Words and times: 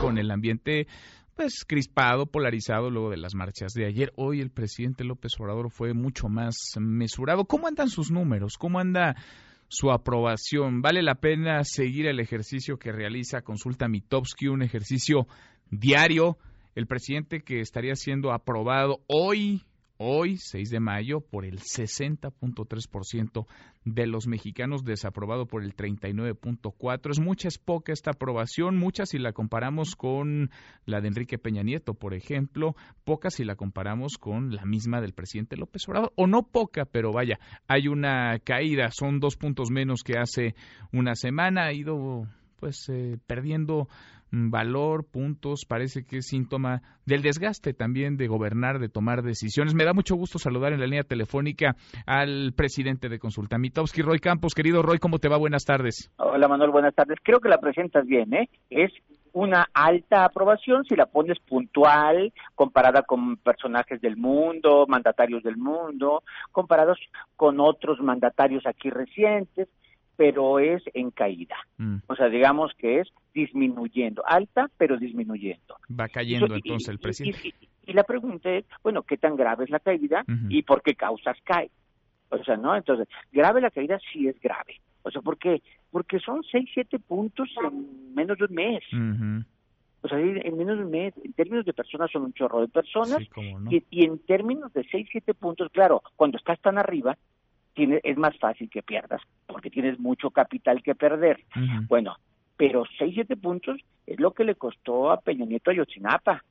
Con 0.00 0.18
el 0.18 0.30
ambiente 0.30 0.86
pues 1.34 1.64
crispado, 1.66 2.26
polarizado 2.26 2.90
luego 2.90 3.10
de 3.10 3.16
las 3.16 3.34
marchas 3.34 3.72
de 3.72 3.86
ayer. 3.86 4.12
Hoy 4.16 4.40
el 4.40 4.50
presidente 4.50 5.02
López 5.02 5.32
Obrador 5.38 5.70
fue 5.70 5.94
mucho 5.94 6.28
más 6.28 6.56
mesurado. 6.78 7.46
¿Cómo 7.46 7.66
andan 7.66 7.88
sus 7.88 8.10
números? 8.10 8.58
¿Cómo 8.58 8.78
anda 8.78 9.16
su 9.68 9.90
aprobación? 9.90 10.82
¿Vale 10.82 11.02
la 11.02 11.16
pena 11.16 11.64
seguir 11.64 12.06
el 12.06 12.20
ejercicio 12.20 12.78
que 12.78 12.92
realiza 12.92 13.40
Consulta 13.40 13.88
Mitowski, 13.88 14.48
un 14.48 14.62
ejercicio 14.62 15.26
diario? 15.70 16.36
El 16.74 16.86
presidente 16.86 17.40
que 17.40 17.60
estaría 17.60 17.94
siendo 17.94 18.30
aprobado 18.30 19.00
hoy 19.06 19.62
hoy, 19.98 20.36
6 20.36 20.70
de 20.70 20.80
mayo, 20.80 21.20
por 21.20 21.44
el 21.44 21.58
60.3% 21.58 23.46
de 23.84 24.06
los 24.06 24.26
mexicanos, 24.26 24.84
desaprobado 24.84 25.46
por 25.46 25.62
el 25.62 25.76
39.4%. 25.76 27.10
Es 27.10 27.20
mucha, 27.20 27.48
es 27.48 27.58
poca 27.58 27.92
esta 27.92 28.12
aprobación, 28.12 28.76
mucha 28.76 29.06
si 29.06 29.18
la 29.18 29.32
comparamos 29.32 29.96
con 29.96 30.50
la 30.86 31.00
de 31.00 31.08
Enrique 31.08 31.38
Peña 31.38 31.62
Nieto, 31.62 31.94
por 31.94 32.14
ejemplo, 32.14 32.74
poca 33.04 33.30
si 33.30 33.44
la 33.44 33.56
comparamos 33.56 34.18
con 34.18 34.54
la 34.54 34.64
misma 34.64 35.00
del 35.00 35.12
presidente 35.12 35.56
López 35.56 35.88
Obrador, 35.88 36.12
o 36.16 36.26
no 36.26 36.42
poca, 36.42 36.84
pero 36.84 37.12
vaya, 37.12 37.38
hay 37.68 37.88
una 37.88 38.38
caída, 38.40 38.90
son 38.90 39.20
dos 39.20 39.36
puntos 39.36 39.70
menos 39.70 40.02
que 40.02 40.18
hace 40.18 40.54
una 40.92 41.14
semana, 41.14 41.66
ha 41.66 41.72
ido 41.72 42.26
pues 42.58 42.88
eh, 42.88 43.18
perdiendo 43.26 43.88
valor, 44.50 45.04
puntos, 45.10 45.64
parece 45.66 46.04
que 46.04 46.18
es 46.18 46.26
síntoma 46.26 46.82
del 47.06 47.22
desgaste 47.22 47.72
también 47.74 48.16
de 48.16 48.26
gobernar, 48.26 48.78
de 48.78 48.88
tomar 48.88 49.22
decisiones. 49.22 49.74
Me 49.74 49.84
da 49.84 49.92
mucho 49.92 50.16
gusto 50.16 50.38
saludar 50.38 50.72
en 50.72 50.80
la 50.80 50.86
línea 50.86 51.04
telefónica 51.04 51.76
al 52.06 52.52
presidente 52.56 53.08
de 53.08 53.18
Consulta 53.18 53.58
Mitowski, 53.58 54.02
Roy 54.02 54.18
Campos. 54.18 54.54
Querido 54.54 54.82
Roy, 54.82 54.98
¿cómo 54.98 55.18
te 55.18 55.28
va? 55.28 55.36
Buenas 55.36 55.64
tardes. 55.64 56.10
Hola 56.16 56.48
Manuel, 56.48 56.70
buenas 56.70 56.94
tardes. 56.94 57.18
Creo 57.22 57.40
que 57.40 57.48
la 57.48 57.58
presentas 57.58 58.06
bien, 58.06 58.32
¿eh? 58.34 58.48
Es 58.70 58.92
una 59.32 59.66
alta 59.74 60.24
aprobación 60.24 60.84
si 60.84 60.94
la 60.94 61.06
pones 61.06 61.38
puntual, 61.40 62.32
comparada 62.54 63.02
con 63.02 63.36
personajes 63.36 64.00
del 64.00 64.16
mundo, 64.16 64.86
mandatarios 64.88 65.42
del 65.42 65.56
mundo, 65.56 66.22
comparados 66.52 66.98
con 67.36 67.58
otros 67.60 68.00
mandatarios 68.00 68.64
aquí 68.66 68.90
recientes 68.90 69.68
pero 70.16 70.58
es 70.58 70.82
en 70.94 71.10
caída. 71.10 71.56
Mm. 71.78 71.98
O 72.06 72.16
sea, 72.16 72.28
digamos 72.28 72.72
que 72.78 73.00
es 73.00 73.08
disminuyendo, 73.34 74.22
alta, 74.26 74.70
pero 74.76 74.96
disminuyendo. 74.96 75.76
Va 75.90 76.08
cayendo 76.08 76.54
entonces 76.54 76.88
el 76.88 76.98
presidente. 76.98 77.54
Y, 77.86 77.92
la 77.92 78.04
pregunta 78.04 78.50
es, 78.50 78.64
bueno, 78.82 79.02
¿qué 79.02 79.16
tan 79.18 79.36
grave 79.36 79.64
es 79.64 79.70
la 79.70 79.78
caída 79.78 80.24
y 80.48 80.62
por 80.62 80.82
qué 80.82 80.94
causas 80.94 81.36
cae? 81.44 81.70
O 82.30 82.42
sea, 82.42 82.56
¿no? 82.56 82.74
Entonces, 82.74 83.08
grave 83.30 83.60
la 83.60 83.70
caída 83.70 83.98
sí 84.12 84.26
es 84.26 84.40
grave. 84.40 84.80
O 85.02 85.10
sea, 85.10 85.20
¿por 85.20 85.36
qué? 85.36 85.62
Porque 85.90 86.18
son 86.18 86.42
seis, 86.50 86.68
siete 86.72 86.98
puntos 86.98 87.50
en 87.62 88.14
menos 88.14 88.38
de 88.38 88.44
un 88.44 88.54
mes. 88.54 88.82
O 90.00 90.08
sea, 90.08 90.18
en 90.18 90.56
menos 90.56 90.78
de 90.78 90.84
un 90.84 90.90
mes, 90.90 91.14
en 91.22 91.32
términos 91.34 91.64
de 91.66 91.72
personas 91.74 92.10
son 92.10 92.22
un 92.24 92.32
chorro 92.32 92.60
de 92.62 92.68
personas. 92.68 93.20
y, 93.70 93.84
y, 93.90 94.04
en 94.04 94.18
términos 94.20 94.72
de 94.72 94.84
seis, 94.90 95.06
siete 95.10 95.34
puntos, 95.34 95.70
claro, 95.72 96.02
cuando 96.16 96.38
estás 96.38 96.58
tan 96.60 96.78
arriba, 96.78 97.16
es 97.76 98.16
más 98.16 98.36
fácil 98.38 98.70
que 98.70 98.82
pierdas 98.82 99.20
porque 99.46 99.70
tienes 99.70 99.98
mucho 99.98 100.30
capital 100.30 100.82
que 100.82 100.94
perder. 100.94 101.44
Bueno, 101.88 102.16
pero 102.56 102.84
6, 102.98 103.12
7 103.14 103.36
puntos 103.36 103.80
es 104.06 104.20
lo 104.20 104.32
que 104.32 104.44
le 104.44 104.54
costó 104.54 105.10
a 105.10 105.20
Peña 105.20 105.44
Nieto 105.44 105.70
Ayotzinapa, 105.70 106.44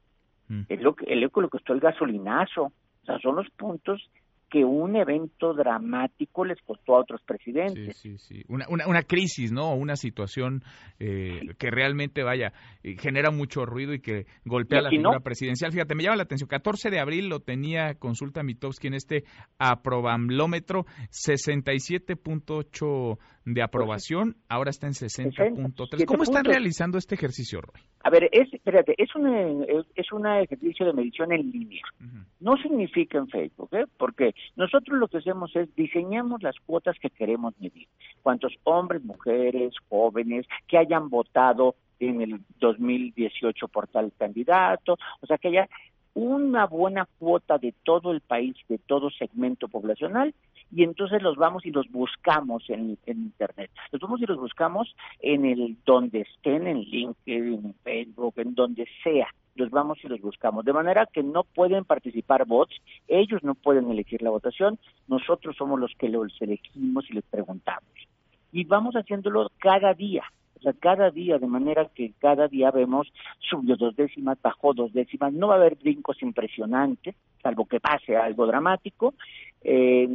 mm. 0.48 0.62
es, 0.70 0.82
lo 0.82 0.96
que, 0.96 1.12
es 1.12 1.20
lo 1.20 1.30
que 1.30 1.42
le 1.42 1.50
costó 1.50 1.74
el 1.74 1.80
gasolinazo. 1.80 2.64
O 2.64 3.06
sea, 3.06 3.20
son 3.20 3.36
los 3.36 3.50
puntos 3.52 4.10
que 4.54 4.64
un 4.64 4.96
evento 4.96 5.54
dramático 5.56 6.46
les 6.46 6.62
costó 6.62 6.96
a 6.96 7.00
otros 7.00 7.24
presidentes. 7.24 7.98
Sí, 7.98 8.20
sí, 8.20 8.36
sí. 8.36 8.44
Una, 8.48 8.68
una, 8.70 8.88
una 8.88 9.02
crisis, 9.02 9.52
¿no? 9.52 9.74
Una 9.74 9.96
situación 9.96 10.64
eh, 11.00 11.56
que 11.58 11.72
realmente, 11.72 12.22
vaya, 12.22 12.54
eh, 12.84 12.96
genera 13.00 13.32
mucho 13.32 13.66
ruido 13.66 13.96
y 13.96 14.00
que 14.00 14.28
golpea 14.46 14.84
la 14.84 14.92
figura 14.92 15.22
presidencial. 15.22 15.72
Fíjate, 15.72 15.96
me 15.96 16.04
llama 16.04 16.18
la 16.18 16.24
atención. 16.24 16.48
14 16.48 16.92
de 16.92 17.00
abril 17.00 17.30
lo 17.30 17.40
tenía 17.40 17.96
consulta 17.96 18.44
Mitowski 18.44 18.90
en 18.90 18.94
este 18.94 19.24
aprobamlómetro, 19.58 20.86
67.8 21.10 23.18
de 23.46 23.64
aprobación, 23.64 24.38
ahora 24.50 24.70
está 24.70 24.86
en 24.86 24.94
60.3. 24.94 26.06
¿Cómo 26.06 26.22
están 26.22 26.46
realizando 26.46 27.00
este 27.00 27.16
ejercicio, 27.16 27.60
Roy? 27.60 27.82
A 28.04 28.10
ver, 28.10 28.30
es, 28.34 28.54
espérate, 28.54 28.96
es 29.02 29.16
un, 29.16 29.66
es, 29.96 30.12
un 30.12 30.28
ejercicio 30.28 30.86
de 30.86 30.94
medición 30.94 31.32
en 31.32 31.50
línea. 31.50 31.84
No 32.42 32.58
significa 32.58 33.18
en 33.18 33.30
Facebook, 33.30 33.70
¿eh? 33.72 33.86
Porque 33.98 34.36
nosotros 34.58 35.00
lo 35.00 35.08
que 35.08 35.20
hacemos 35.20 35.56
es 35.56 35.74
diseñamos 35.76 36.44
las 36.44 36.56
cuotas 36.66 37.00
que 37.00 37.10
queremos 37.10 37.54
medir. 37.60 37.88
Cuántos 38.22 38.54
hombres, 38.64 39.04
mujeres, 39.04 39.74
jóvenes 39.88 40.46
que 40.68 40.78
hayan 40.78 41.10
votado 41.10 41.76
en 42.00 42.22
el 42.22 42.42
2018 42.60 43.70
por 43.70 43.88
tal 43.88 44.12
candidato, 44.18 44.98
o 45.22 45.26
sea, 45.26 45.38
que 45.38 45.48
haya 45.48 45.70
una 46.14 46.66
buena 46.66 47.08
cuota 47.20 47.58
de 47.58 47.74
todo 47.84 48.12
el 48.12 48.22
país, 48.22 48.56
de 48.70 48.78
todo 48.78 49.10
segmento 49.10 49.68
poblacional, 49.68 50.34
y 50.76 50.84
entonces 50.84 51.22
los 51.22 51.36
vamos 51.36 51.66
y 51.66 51.72
los 51.72 51.90
buscamos 51.92 52.64
en, 52.70 52.98
internet. 53.06 53.70
Los 53.92 54.02
vamos 54.02 54.22
y 54.22 54.26
los 54.26 54.40
buscamos 54.40 54.96
en 55.20 55.46
el 55.46 55.78
donde 55.86 56.22
estén, 56.22 56.66
en 56.68 56.80
LinkedIn, 56.80 57.54
en 57.54 57.74
Facebook, 57.84 58.34
en 58.38 58.56
donde 58.56 58.88
sea. 59.04 59.28
Los 59.56 59.70
vamos 59.70 60.00
y 60.04 60.08
los 60.08 60.20
buscamos. 60.20 60.66
De 60.66 60.74
manera 60.74 61.06
que 61.06 61.22
no 61.22 61.44
pueden 61.44 61.86
participar 61.86 62.46
bots, 62.46 62.76
ellos 63.08 63.44
no 63.44 63.54
pueden 63.54 63.92
elegir 63.92 64.24
la 64.24 64.32
votación, 64.32 64.80
nosotros 65.08 65.56
somos 65.56 65.80
los 65.80 65.94
que 65.96 66.10
los 66.10 66.34
elegimos 66.42 67.08
y 67.10 67.14
les 67.14 67.24
preguntamos. 67.26 67.84
Y 68.52 68.64
vamos 68.64 68.96
haciéndolo 68.96 69.52
cada 69.60 69.94
día 69.94 70.24
o 70.64 70.72
sea, 70.72 70.74
cada 70.80 71.12
día, 71.12 71.38
de 71.40 71.48
manera 71.48 71.90
que 71.94 72.14
cada 72.20 72.48
día 72.48 72.72
vemos 72.72 73.12
subió 73.40 73.76
dos 73.76 73.94
décimas, 73.98 74.38
bajó 74.42 74.74
dos 74.74 74.94
décimas, 74.94 75.34
no 75.34 75.50
va 75.50 75.56
a 75.56 75.58
haber 75.58 75.76
brincos 75.76 76.24
impresionantes, 76.24 77.16
salvo 77.42 77.66
que 77.66 77.82
pase 77.82 78.16
algo 78.16 78.48
dramático, 78.48 79.14
eh, 79.62 80.08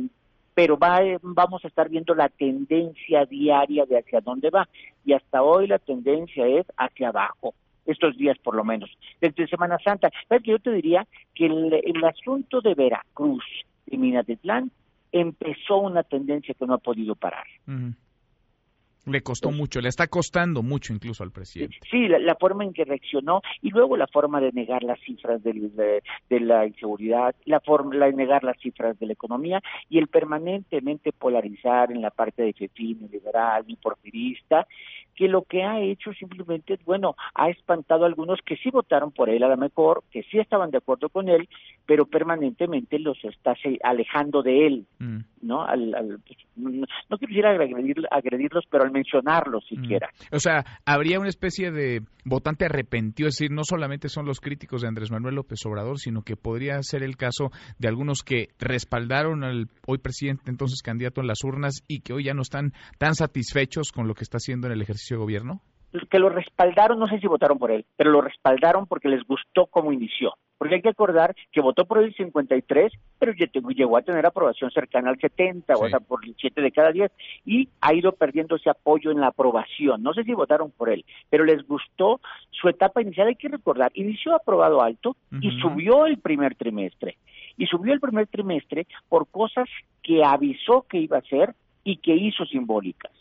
pero 0.54 0.78
va, 0.78 1.00
vamos 1.20 1.62
a 1.66 1.68
estar 1.68 1.90
viendo 1.90 2.14
la 2.14 2.30
tendencia 2.30 3.26
diaria 3.26 3.84
de 3.84 3.98
hacia 3.98 4.22
dónde 4.22 4.48
va. 4.48 4.66
Y 5.04 5.12
hasta 5.12 5.42
hoy 5.42 5.66
la 5.66 5.78
tendencia 5.78 6.46
es 6.46 6.64
hacia 6.78 7.10
abajo, 7.10 7.52
estos 7.84 8.16
días 8.16 8.38
por 8.38 8.54
lo 8.54 8.64
menos, 8.64 8.90
desde 9.20 9.48
Semana 9.48 9.78
Santa. 9.84 10.10
¿Sabes 10.30 10.44
que 10.44 10.52
yo 10.52 10.58
te 10.60 10.72
diría 10.72 11.06
que 11.34 11.44
el, 11.44 12.04
asunto 12.04 12.62
de 12.62 12.72
Veracruz 12.72 13.44
y 13.86 13.98
Minatitlán 13.98 14.70
empezó 15.12 15.76
una 15.76 16.04
tendencia 16.04 16.54
que 16.54 16.66
no 16.66 16.72
ha 16.72 16.78
podido 16.78 17.14
parar. 17.14 17.46
Le 19.08 19.22
costó 19.22 19.50
mucho, 19.50 19.80
le 19.80 19.88
está 19.88 20.06
costando 20.06 20.62
mucho 20.62 20.92
incluso 20.92 21.22
al 21.22 21.30
presidente. 21.30 21.78
Sí, 21.90 22.08
la, 22.08 22.34
forma 22.34 22.64
en 22.64 22.72
que 22.72 22.84
reaccionó 22.84 23.42
y 23.62 23.70
luego 23.70 23.96
la 23.96 24.06
forma 24.06 24.40
de 24.40 24.52
negar 24.52 24.82
las 24.82 25.00
cifras 25.00 25.42
de, 25.42 26.02
la 26.30 26.66
inseguridad, 26.66 27.34
la 27.44 27.60
forma 27.60 28.06
de 28.06 28.12
negar 28.12 28.44
las 28.44 28.58
cifras 28.58 28.98
de 28.98 29.06
la 29.06 29.12
economía 29.14 29.62
y 29.88 29.98
el 29.98 30.08
permanentemente 30.08 31.12
polarizar 31.12 31.90
en 31.90 32.02
la 32.02 32.10
parte 32.10 32.42
de 32.42 32.52
fefino, 32.52 33.08
liberal 33.10 33.64
y 33.66 33.76
porfirista, 33.76 34.66
que 35.18 35.26
lo 35.26 35.42
que 35.42 35.64
ha 35.64 35.80
hecho 35.80 36.12
simplemente, 36.12 36.78
bueno, 36.84 37.16
ha 37.34 37.50
espantado 37.50 38.04
a 38.04 38.06
algunos 38.06 38.38
que 38.46 38.56
sí 38.56 38.70
votaron 38.70 39.10
por 39.10 39.28
él 39.28 39.42
a 39.42 39.48
lo 39.48 39.56
mejor, 39.56 40.04
que 40.12 40.22
sí 40.22 40.38
estaban 40.38 40.70
de 40.70 40.78
acuerdo 40.78 41.08
con 41.08 41.28
él, 41.28 41.48
pero 41.86 42.06
permanentemente 42.06 43.00
los 43.00 43.18
está 43.24 43.54
alejando 43.82 44.42
de 44.42 44.66
él, 44.68 44.86
mm. 45.00 45.18
¿no? 45.42 45.64
Al, 45.64 46.20
pues, 46.24 46.38
no 46.54 47.18
quisiera 47.18 47.50
agredirlos, 47.50 48.64
pero 48.70 48.84
al 48.84 48.92
mencionarlos 48.92 49.66
siquiera. 49.66 50.08
O 50.30 50.38
sea, 50.38 50.64
habría 50.86 51.18
una 51.18 51.30
especie 51.30 51.72
de 51.72 52.02
votante 52.24 52.66
arrepentido, 52.66 53.28
es 53.28 53.38
decir, 53.38 53.50
no 53.50 53.64
solamente 53.64 54.08
son 54.08 54.26
los 54.26 54.40
críticos 54.40 54.82
de 54.82 54.88
Andrés 54.88 55.10
Manuel 55.10 55.34
López 55.34 55.58
Obrador, 55.66 55.98
sino 55.98 56.22
que 56.22 56.36
podría 56.36 56.80
ser 56.82 57.02
el 57.02 57.16
caso 57.16 57.50
de 57.78 57.88
algunos 57.88 58.22
que 58.22 58.50
respaldaron 58.60 59.42
al 59.42 59.68
hoy 59.86 59.98
presidente, 59.98 60.50
entonces 60.50 60.82
candidato 60.82 61.20
en 61.20 61.26
las 61.26 61.42
urnas, 61.42 61.82
y 61.88 62.00
que 62.00 62.12
hoy 62.12 62.24
ya 62.24 62.34
no 62.34 62.42
están 62.42 62.72
tan 62.98 63.14
satisfechos 63.14 63.90
con 63.90 64.06
lo 64.06 64.14
que 64.14 64.22
está 64.22 64.36
haciendo 64.36 64.66
en 64.66 64.74
el 64.74 64.82
ejercicio 64.82 65.07
de 65.14 65.20
gobierno 65.20 65.60
que 66.10 66.18
lo 66.18 66.28
respaldaron, 66.28 66.98
no 66.98 67.06
sé 67.06 67.18
si 67.18 67.26
votaron 67.26 67.58
por 67.58 67.70
él, 67.70 67.84
pero 67.96 68.10
lo 68.10 68.20
respaldaron 68.20 68.86
porque 68.86 69.08
les 69.08 69.24
gustó 69.24 69.66
cómo 69.66 69.92
inició. 69.92 70.34
Porque 70.58 70.74
hay 70.74 70.82
que 70.82 70.88
acordar 70.88 71.36
que 71.52 71.60
votó 71.60 71.84
por 71.86 72.02
el 72.02 72.12
53, 72.14 72.92
pero 73.18 73.32
llegó 73.32 73.96
a 73.96 74.02
tener 74.02 74.26
aprobación 74.26 74.70
cercana 74.72 75.10
al 75.10 75.20
70, 75.20 75.72
o 75.74 75.88
sea, 75.88 76.00
por 76.00 76.20
7 76.24 76.60
de 76.60 76.72
cada 76.72 76.90
10, 76.90 77.12
y 77.46 77.68
ha 77.80 77.94
ido 77.94 78.12
perdiendo 78.12 78.56
ese 78.56 78.68
apoyo 78.68 79.12
en 79.12 79.20
la 79.20 79.28
aprobación. 79.28 80.02
No 80.02 80.12
sé 80.14 80.24
si 80.24 80.34
votaron 80.34 80.72
por 80.72 80.90
él, 80.90 81.04
pero 81.30 81.44
les 81.44 81.64
gustó 81.66 82.20
su 82.50 82.68
etapa 82.68 83.00
inicial. 83.00 83.28
Hay 83.28 83.36
que 83.36 83.48
recordar, 83.48 83.92
inició 83.94 84.34
aprobado 84.34 84.82
alto 84.82 85.16
y 85.40 85.52
subió 85.60 86.06
el 86.06 86.18
primer 86.18 86.56
trimestre. 86.56 87.18
Y 87.56 87.66
subió 87.66 87.92
el 87.92 88.00
primer 88.00 88.26
trimestre 88.26 88.86
por 89.08 89.28
cosas 89.28 89.68
que 90.02 90.24
avisó 90.24 90.86
que 90.88 90.98
iba 90.98 91.18
a 91.18 91.20
hacer 91.20 91.54
y 91.88 91.96
que 91.96 92.14
hizo 92.14 92.44
simbólicas. 92.44 93.12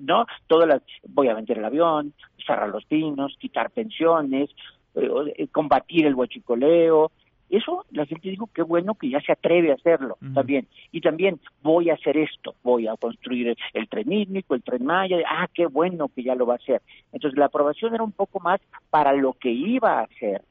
¿No? 0.00 0.24
Todas 0.46 0.68
las, 0.68 0.82
voy 1.08 1.26
a 1.26 1.34
vender 1.34 1.58
el 1.58 1.64
avión, 1.64 2.12
cerrar 2.46 2.68
los 2.68 2.84
pinos, 2.84 3.36
quitar 3.40 3.70
pensiones, 3.70 4.50
eh, 4.94 5.08
eh, 5.36 5.48
combatir 5.48 6.06
el 6.06 6.14
huachicoleo, 6.14 7.10
Eso 7.50 7.84
la 7.90 8.06
gente 8.06 8.28
dijo, 8.28 8.48
qué 8.54 8.62
bueno 8.62 8.94
que 8.94 9.10
ya 9.10 9.20
se 9.20 9.32
atreve 9.32 9.72
a 9.72 9.74
hacerlo 9.74 10.16
también. 10.32 10.68
Y 10.92 11.00
también 11.00 11.40
voy 11.60 11.90
a 11.90 11.94
hacer 11.94 12.16
esto, 12.16 12.54
voy 12.62 12.86
a 12.86 12.96
construir 12.96 13.56
el, 13.74 13.88
tren 13.88 14.12
ísmico, 14.12 14.54
el 14.54 14.62
tren 14.62 14.84
Maya, 14.84 15.16
ah, 15.28 15.48
qué 15.52 15.66
bueno 15.66 16.08
que 16.08 16.22
ya 16.22 16.36
lo 16.36 16.46
va 16.46 16.54
a 16.54 16.62
hacer. 16.62 16.80
Entonces 17.10 17.36
la 17.36 17.46
aprobación 17.46 17.94
era 17.94 18.04
un 18.04 18.12
poco 18.12 18.38
más 18.38 18.60
para 18.90 19.12
lo 19.12 19.32
que 19.32 19.50
iba 19.50 19.98
a 19.98 20.02
hacer. 20.02 20.42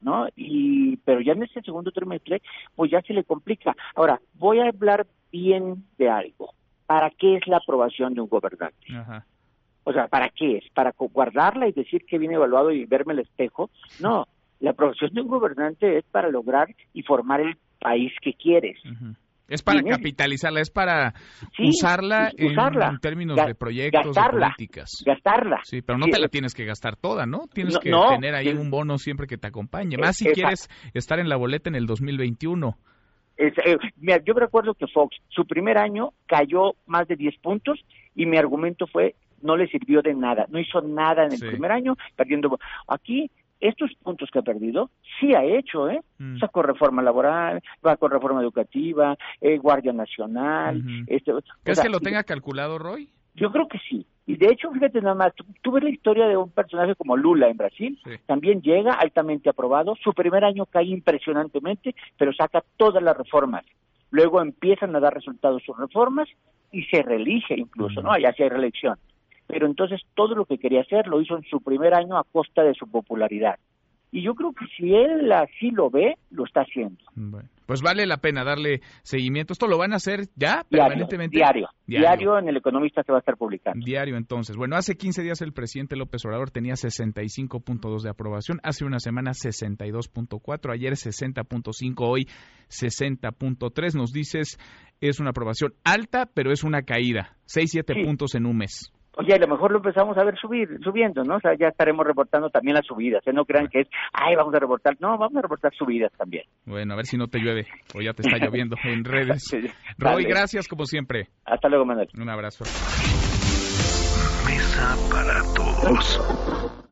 ¿no? 0.00 0.28
Y, 0.34 0.96
pero 0.98 1.20
ya 1.20 1.32
en 1.32 1.42
este 1.42 1.60
segundo 1.60 1.90
trimestre, 1.90 2.40
pues 2.74 2.90
ya 2.90 3.02
se 3.02 3.12
le 3.12 3.24
complica. 3.24 3.76
Ahora, 3.94 4.18
voy 4.34 4.60
a 4.60 4.68
hablar 4.68 5.06
bien 5.30 5.84
de 5.98 6.08
algo. 6.08 6.54
¿Para 6.86 7.10
qué 7.10 7.36
es 7.36 7.46
la 7.46 7.58
aprobación 7.58 8.14
de 8.14 8.20
un 8.20 8.28
gobernante? 8.28 8.86
O 9.84 9.92
sea, 9.92 10.08
¿para 10.08 10.28
qué 10.30 10.58
es? 10.58 10.64
¿Para 10.72 10.92
guardarla 10.96 11.68
y 11.68 11.72
decir 11.72 12.04
que 12.06 12.18
viene 12.18 12.34
evaluado 12.34 12.70
y 12.72 12.84
verme 12.86 13.12
el 13.12 13.20
espejo? 13.20 13.70
No, 14.00 14.26
la 14.60 14.70
aprobación 14.70 15.12
de 15.12 15.20
un 15.20 15.28
gobernante 15.28 15.98
es 15.98 16.04
para 16.04 16.28
lograr 16.28 16.74
y 16.92 17.02
formar 17.02 17.40
el 17.40 17.56
país 17.78 18.12
que 18.20 18.32
quieres. 18.34 18.78
Es 19.48 19.62
para 19.62 19.80
capitalizarla, 19.82 20.60
es 20.60 20.70
para 20.70 21.14
usarla, 21.58 22.32
En, 22.36 22.98
términos 22.98 23.36
de 23.36 23.54
proyectos, 23.54 24.06
gastarla, 24.06 24.46
de 24.46 24.52
políticas. 24.54 24.90
Gastarla. 25.04 25.60
Sí, 25.62 25.82
pero 25.82 25.98
no 25.98 26.06
te 26.06 26.18
la 26.18 26.28
tienes 26.28 26.52
que 26.52 26.64
gastar 26.64 26.96
toda, 26.96 27.26
¿no? 27.26 27.46
Tienes 27.52 27.78
que 27.78 27.90
tener 27.90 28.34
ahí 28.34 28.48
un 28.48 28.70
bono 28.70 28.98
siempre 28.98 29.26
que 29.26 29.38
te 29.38 29.46
acompañe. 29.46 29.96
Más 29.98 30.16
si 30.16 30.26
quieres 30.26 30.68
estar 30.94 31.20
en 31.20 31.28
la 31.28 31.36
boleta 31.36 31.70
en 31.70 31.76
el 31.76 31.86
2021. 31.86 32.76
Eh, 33.38 33.52
mira, 33.96 34.22
yo 34.24 34.34
recuerdo 34.34 34.74
que 34.74 34.86
Fox, 34.86 35.16
su 35.28 35.46
primer 35.46 35.78
año 35.78 36.12
cayó 36.26 36.74
más 36.86 37.06
de 37.08 37.16
10 37.16 37.38
puntos 37.38 37.84
y 38.14 38.26
mi 38.26 38.36
argumento 38.36 38.86
fue 38.86 39.14
no 39.42 39.56
le 39.56 39.68
sirvió 39.68 40.02
de 40.02 40.14
nada, 40.14 40.46
no 40.48 40.58
hizo 40.58 40.80
nada 40.80 41.26
en 41.26 41.32
el 41.32 41.38
primer 41.38 41.70
año, 41.70 41.96
perdiendo. 42.16 42.58
Aquí 42.88 43.30
estos 43.60 43.90
puntos 44.02 44.30
que 44.30 44.38
ha 44.38 44.42
perdido, 44.42 44.90
sí 45.18 45.34
ha 45.34 45.44
hecho, 45.44 45.88
¿eh? 45.88 46.00
Mm. 46.18 46.38
Sacó 46.38 46.62
reforma 46.62 47.02
laboral, 47.02 47.62
va 47.86 47.96
con 47.96 48.10
reforma 48.10 48.42
educativa, 48.42 49.16
eh, 49.40 49.58
Guardia 49.58 49.92
Nacional. 49.92 50.82
este, 51.06 51.32
¿Crees 51.62 51.80
que 51.80 51.88
lo 51.88 52.00
tenga 52.00 52.24
calculado, 52.24 52.78
Roy? 52.78 53.08
Yo 53.34 53.50
creo 53.52 53.68
que 53.68 53.78
sí. 53.88 54.06
Y 54.26 54.36
de 54.36 54.48
hecho, 54.48 54.72
fíjate 54.72 55.00
nada 55.00 55.14
más, 55.14 55.32
tú, 55.62 55.70
ves 55.70 55.84
la 55.84 55.90
historia 55.90 56.26
de 56.26 56.36
un 56.36 56.50
personaje 56.50 56.96
como 56.96 57.16
Lula 57.16 57.48
en 57.48 57.56
Brasil, 57.56 57.98
también 58.26 58.60
llega 58.60 58.92
altamente 58.92 59.48
aprobado, 59.48 59.94
su 60.02 60.12
primer 60.12 60.44
año 60.44 60.66
cae 60.66 60.86
impresionantemente, 60.86 61.94
pero 62.18 62.32
saca 62.32 62.64
todas 62.76 63.02
las 63.02 63.16
reformas. 63.16 63.64
Luego 64.10 64.40
empiezan 64.40 64.94
a 64.96 65.00
dar 65.00 65.14
resultados 65.14 65.62
sus 65.62 65.78
reformas 65.78 66.28
y 66.72 66.82
se 66.84 67.02
reelige 67.02 67.54
incluso, 67.54 68.02
¿no? 68.02 68.10
Allá 68.10 68.32
sí 68.32 68.42
hay 68.42 68.48
reelección 68.48 68.98
pero 69.46 69.66
entonces 69.66 70.02
todo 70.14 70.34
lo 70.34 70.44
que 70.44 70.58
quería 70.58 70.80
hacer 70.80 71.06
lo 71.06 71.20
hizo 71.20 71.36
en 71.36 71.44
su 71.44 71.60
primer 71.60 71.94
año 71.94 72.18
a 72.18 72.24
costa 72.24 72.62
de 72.62 72.74
su 72.74 72.90
popularidad. 72.90 73.58
Y 74.12 74.22
yo 74.22 74.34
creo 74.34 74.52
que 74.52 74.64
si 74.76 74.94
él 74.94 75.30
así 75.32 75.70
lo 75.70 75.90
ve, 75.90 76.16
lo 76.30 76.44
está 76.44 76.60
haciendo. 76.60 76.96
pues 77.66 77.82
vale 77.82 78.06
la 78.06 78.18
pena 78.18 78.44
darle 78.44 78.80
seguimiento. 79.02 79.52
¿Esto 79.52 79.66
lo 79.66 79.78
van 79.78 79.92
a 79.92 79.96
hacer 79.96 80.28
ya 80.36 80.64
permanentemente? 80.68 81.36
Diario, 81.36 81.68
diario, 81.86 82.38
en 82.38 82.48
El 82.48 82.56
Economista 82.56 83.02
se 83.02 83.12
va 83.12 83.18
a 83.18 83.20
estar 83.20 83.36
publicando. 83.36 83.84
Diario 83.84 84.16
entonces. 84.16 84.56
Bueno, 84.56 84.76
hace 84.76 84.96
15 84.96 85.22
días 85.22 85.42
el 85.42 85.52
presidente 85.52 85.96
López 85.96 86.24
Obrador 86.24 86.50
tenía 86.50 86.74
65.2 86.74 88.02
de 88.02 88.10
aprobación, 88.10 88.60
hace 88.62 88.84
una 88.84 89.00
semana 89.00 89.32
62.4, 89.32 90.72
ayer 90.72 90.92
60.5, 90.92 91.94
hoy 91.98 92.26
60.3. 92.68 93.94
Nos 93.94 94.12
dices, 94.12 94.58
es 95.00 95.20
una 95.20 95.30
aprobación 95.30 95.74
alta, 95.84 96.26
pero 96.32 96.52
es 96.52 96.64
una 96.64 96.82
caída. 96.82 97.36
6, 97.46 97.70
7 97.72 97.94
puntos 98.04 98.34
en 98.34 98.46
un 98.46 98.56
mes. 98.56 98.92
Oye, 99.18 99.32
a 99.32 99.38
lo 99.38 99.48
mejor 99.48 99.70
lo 99.70 99.78
empezamos 99.78 100.16
a 100.18 100.24
ver 100.24 100.36
subir, 100.38 100.68
subiendo, 100.84 101.24
¿no? 101.24 101.36
O 101.36 101.40
sea, 101.40 101.52
ya 101.58 101.68
estaremos 101.68 102.06
reportando 102.06 102.50
también 102.50 102.74
las 102.74 102.84
subidas, 102.86 103.26
¿eh? 103.26 103.32
No 103.32 103.46
crean 103.46 103.68
que 103.68 103.80
es, 103.80 103.88
ay, 104.12 104.36
vamos 104.36 104.54
a 104.54 104.58
reportar. 104.58 104.94
No, 105.00 105.16
vamos 105.16 105.36
a 105.36 105.42
reportar 105.42 105.74
subidas 105.74 106.12
también. 106.18 106.44
Bueno, 106.66 106.92
a 106.92 106.96
ver 106.96 107.06
si 107.06 107.16
no 107.16 107.26
te 107.26 107.38
llueve 107.38 107.66
o 107.94 108.02
ya 108.02 108.12
te 108.12 108.22
está 108.22 108.36
lloviendo 108.36 108.76
en 108.84 109.04
redes. 109.04 109.56
Roy, 109.98 110.24
gracias 110.24 110.68
como 110.68 110.84
siempre. 110.84 111.28
Hasta 111.46 111.68
luego, 111.68 111.86
Manuel. 111.86 112.08
Un 112.14 112.28
abrazo. 112.28 112.64
Mesa 114.46 114.96
para 115.10 115.42
todos. 115.54 116.85